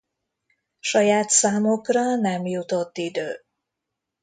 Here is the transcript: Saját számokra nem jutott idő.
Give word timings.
Saját 0.79 1.29
számokra 1.29 2.15
nem 2.15 2.45
jutott 2.45 2.97
idő. 2.97 3.43